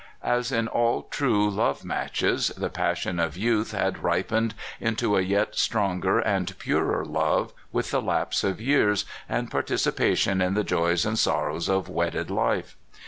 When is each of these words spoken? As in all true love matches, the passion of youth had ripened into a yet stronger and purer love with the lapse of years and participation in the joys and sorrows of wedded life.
As 0.23 0.51
in 0.51 0.67
all 0.67 1.03
true 1.11 1.47
love 1.47 1.85
matches, 1.85 2.47
the 2.57 2.71
passion 2.71 3.19
of 3.19 3.37
youth 3.37 3.71
had 3.71 4.01
ripened 4.01 4.55
into 4.79 5.15
a 5.15 5.21
yet 5.21 5.53
stronger 5.55 6.17
and 6.17 6.57
purer 6.57 7.05
love 7.05 7.53
with 7.71 7.91
the 7.91 8.01
lapse 8.01 8.43
of 8.43 8.59
years 8.59 9.05
and 9.29 9.51
participation 9.51 10.41
in 10.41 10.55
the 10.55 10.63
joys 10.63 11.05
and 11.05 11.19
sorrows 11.19 11.69
of 11.69 11.87
wedded 11.87 12.31
life. 12.31 12.75